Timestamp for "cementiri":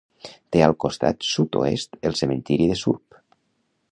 2.23-2.69